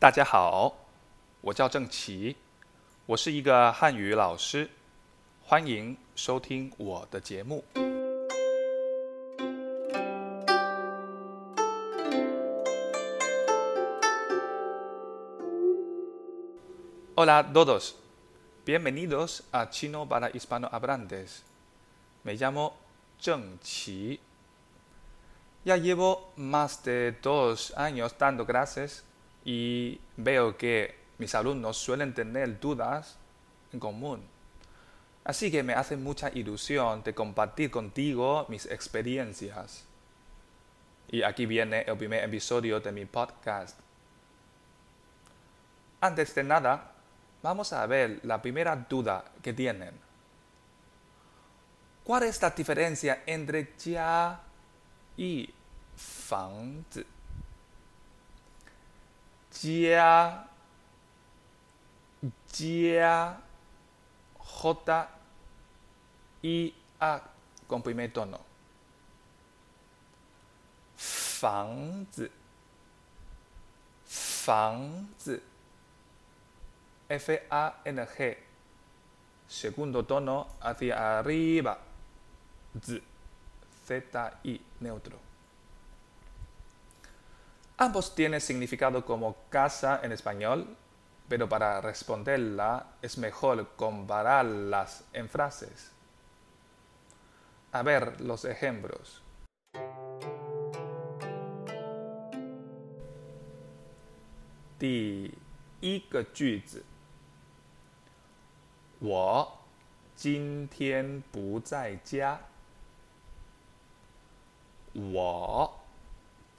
[0.00, 0.78] 大家好，
[1.42, 2.34] 我叫郑奇，
[3.04, 4.70] 我是一个汉语老师，
[5.44, 7.62] 欢迎收听我的节目。
[17.14, 17.92] Hola todos,
[18.64, 21.42] bienvenidos a Chino para Hispanohablantes.
[22.22, 22.72] Me llamo
[23.20, 24.18] Zheng Qi.
[25.64, 29.02] Ya llevo más de dos años dando clases
[29.44, 33.18] y veo que mis alumnos suelen tener dudas
[33.72, 34.22] en común.
[35.24, 39.84] Así que me hace mucha ilusión de compartir contigo mis experiencias.
[41.08, 43.78] Y aquí viene el primer episodio de mi podcast.
[46.00, 46.92] Antes de nada,
[47.42, 49.92] vamos a ver la primera duda que tienen.
[52.04, 54.40] ¿Cuál es la diferencia entre ya
[55.16, 55.52] y
[55.96, 56.84] fang?
[59.62, 60.48] Ya.
[62.58, 63.40] Ya.
[64.38, 65.08] J.
[66.42, 66.74] I.
[67.00, 67.20] A.
[67.66, 68.44] Con primer tono.
[70.96, 72.30] Fangzi.
[74.04, 75.40] Fangzi.
[77.08, 77.42] F.
[77.48, 77.80] A.
[77.84, 78.06] N.
[78.06, 78.36] G.
[79.46, 81.78] Segundo tono hacia arriba.
[82.78, 83.02] Z.
[83.84, 84.38] Z.
[84.42, 84.60] I.
[84.78, 85.29] Neutro.
[87.82, 90.76] Ambos tienen significado como casa en español,
[91.30, 95.90] pero para responderla es mejor compararlas en frases.
[97.72, 99.22] A ver los ejemplos.
[104.78, 105.32] Di
[110.18, 110.68] jin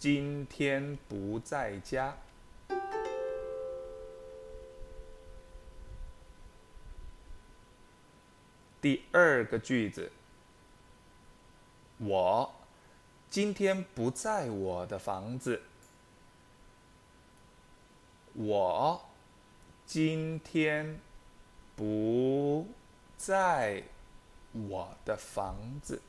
[0.02, 2.18] 今天不在家。
[8.82, 10.12] 第二个句子，
[12.00, 12.52] 我
[13.30, 15.62] 今天不在我的房子。
[18.34, 19.00] 我
[19.86, 21.00] 今天
[21.76, 22.66] 不
[23.18, 23.84] 在
[24.52, 26.02] 我的房子。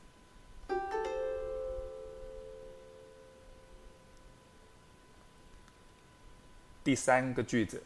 [6.83, 7.81] 第三个句子，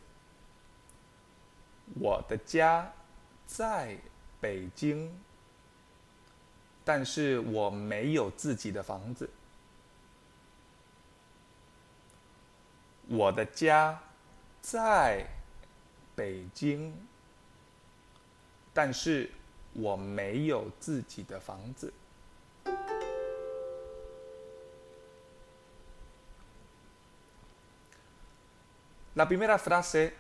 [2.00, 2.91] 我的家
[3.46, 3.97] 在
[4.41, 5.12] 北京，
[6.84, 9.30] 但是我没有自己的房子。
[13.08, 13.97] 我的家
[14.62, 15.25] 在
[16.16, 16.94] 北京，
[18.74, 19.29] 但是
[19.74, 21.94] 我没有自己的房子。
[29.17, 30.13] La primera frase,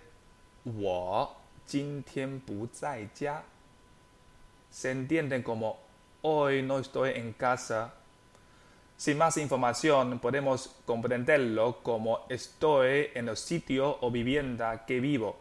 [4.71, 5.79] se entiende como
[6.23, 7.93] hoy no estoy en casa.
[8.97, 15.37] Sin más información, podemos comprenderlo como estoy en el sitio o vivienda que vivo.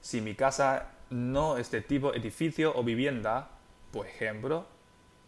[0.00, 3.50] Si mi casa no es de tipo edificio o vivienda,
[3.92, 4.64] por ejemplo,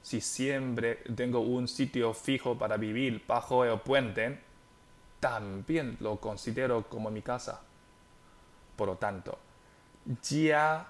[0.00, 4.53] si siempre tengo un sitio fijo para vivir bajo el puente,
[5.23, 7.61] también lo considero como mi casa.
[8.75, 9.37] Por lo tanto,
[10.23, 10.87] ya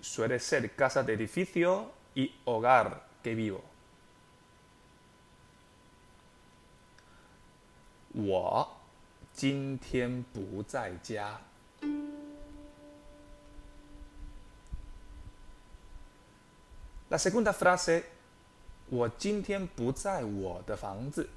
[0.00, 3.62] suele ser casa de edificio y hogar que vivo.
[17.08, 18.16] La segunda frase,
[18.88, 21.28] 我今天不在我的房子。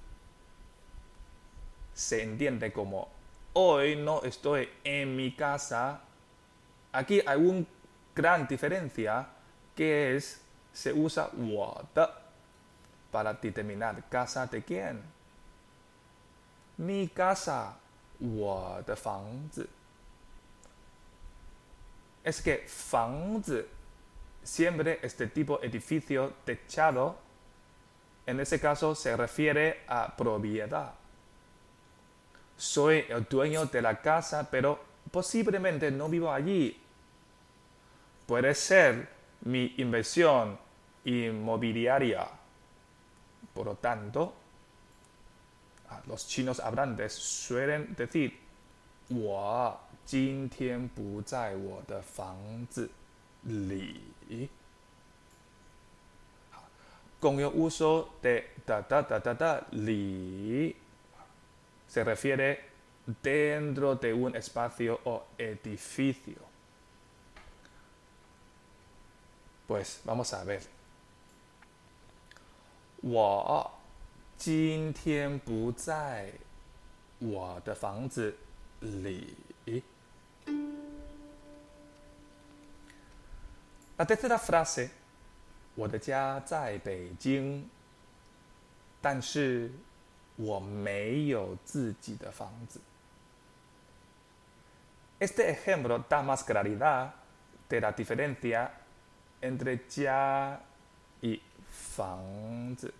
[2.05, 3.09] Se entiende como
[3.55, 6.01] hoy no estoy en mi casa.
[6.93, 7.65] Aquí hay una
[8.15, 9.27] gran diferencia
[9.75, 10.43] que es
[10.73, 11.99] se usa what
[13.11, 15.01] para determinar casa de quién.
[16.77, 17.77] Mi casa,
[22.23, 22.67] Es que
[24.43, 27.17] siempre es de tipo edificio techado.
[28.27, 30.95] En ese caso se refiere a propiedad
[32.58, 34.80] soy el dueño de la casa, pero
[35.12, 36.80] posiblemente no vivo allí.
[38.26, 39.10] Puede ser
[39.42, 40.58] mi inversión
[41.06, 42.28] inmobiliaria.
[43.54, 44.34] Por lo tanto,
[46.08, 48.34] los chinos hablantes suelen decir,
[49.10, 49.76] 我
[50.06, 52.38] 今天不在我的房
[52.70, 52.90] 子
[53.44, 54.00] 里。
[57.20, 60.76] Con el uso de da da da da da li
[61.94, 62.70] se refiere
[63.22, 66.36] dentro de un espacio o edificio.
[69.68, 70.62] Pues vamos a ver.
[73.02, 73.72] 我
[74.38, 76.34] 今天不在
[77.20, 78.36] 我的房子
[78.82, 79.36] 里。
[83.98, 84.90] La tercera frase，
[85.76, 87.70] 我的家在北京，
[89.02, 89.72] 但是
[90.38, 92.80] 我没有自己的房子。
[95.20, 97.14] Este ejemplo da más claridad
[97.68, 98.72] de la diferencia
[99.42, 100.60] entre 家
[101.22, 102.94] y 房子。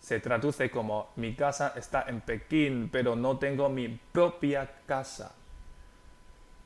[0.00, 5.32] Se traduce como mi casa está en Pekín, pero no tengo mi propia casa.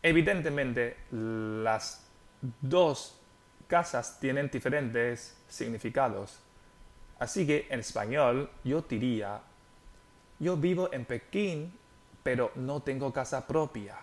[0.02, 2.02] Evidentemente, las
[2.60, 3.18] dos
[3.66, 6.38] casas tienen diferentes significados.
[7.20, 9.40] Así que en español yo diría,
[10.38, 11.72] yo vivo en Pekín,
[12.22, 13.96] pero no tengo casa propia.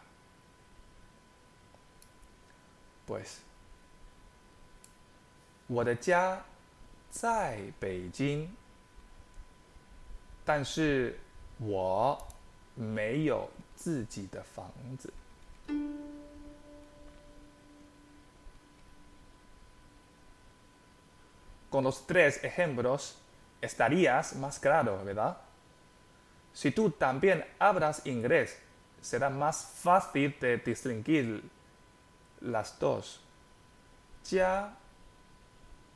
[3.05, 3.41] Pues,
[5.67, 6.43] 我的家
[7.11, 8.49] 在北京，
[10.45, 11.19] 但是
[11.59, 12.17] 我
[12.75, 15.11] 没有自己的房子。
[21.70, 23.18] Con los tres ejemplos
[23.60, 25.38] estarías más claro, ¿verdad?
[26.52, 28.58] Si tú también hablas inglés,
[29.00, 31.42] será más fácil de distinguir
[32.40, 33.20] las dos.
[34.24, 34.76] Ya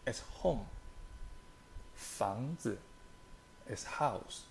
[0.04, 0.66] es home.
[2.02, 2.78] 房子
[3.68, 4.46] es house.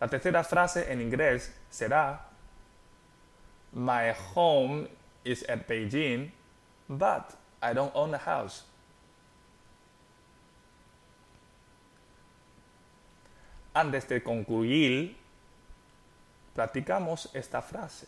[0.00, 2.28] La tercera frase en inglés será
[3.72, 4.88] My home
[5.24, 6.32] is at Beijing,
[6.88, 8.64] but I don't own a house.
[13.73, 15.15] Antes de concluir,
[16.55, 18.07] practicamos esta frase.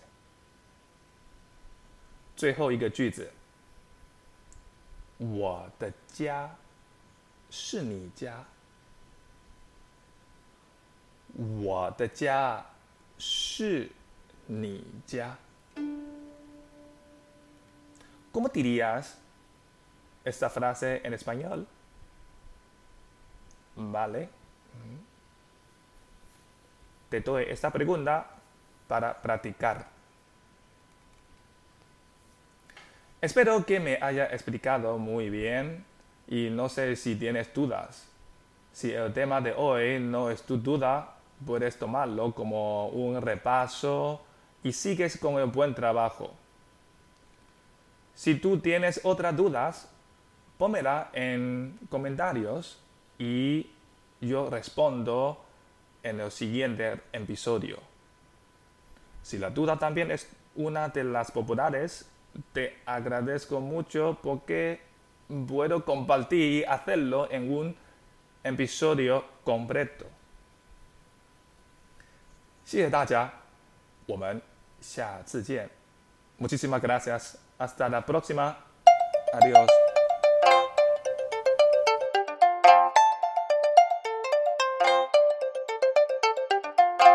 [2.36, 3.30] 最后一个句子，
[5.18, 6.50] 我的家
[7.52, 8.46] 是你家，
[11.38, 12.66] 我的家
[13.20, 13.92] 是
[14.48, 15.38] 你家。¿
[18.32, 19.18] Cómo dirías
[20.24, 21.68] esta frase en español?
[23.76, 24.30] Vale.
[27.15, 28.27] Te doy esta pregunta
[28.89, 29.87] para practicar.
[33.21, 35.85] Espero que me haya explicado muy bien
[36.27, 38.09] y no sé si tienes dudas.
[38.73, 41.15] Si el tema de hoy no es tu duda,
[41.47, 44.21] puedes tomarlo como un repaso
[44.65, 46.35] y sigues con el buen trabajo.
[48.17, 49.89] Si tú tienes otras dudas,
[50.59, 52.81] pónmela en comentarios
[53.21, 53.71] y
[54.21, 55.44] yo respondo
[56.04, 57.80] en el siguiente episodio.
[59.22, 62.10] Si la duda también es una de las populares,
[62.54, 64.82] te agradezco mucho porque
[65.48, 67.76] puedo compartir y hacerlo en un
[68.44, 70.06] episodio completo.
[72.66, 73.32] 谢谢大家，
[74.06, 74.40] 我们
[74.80, 75.70] 下次见。
[76.38, 77.38] Muchísimas gracias.
[77.58, 78.56] Hasta la próxima.
[79.34, 79.83] Adiós.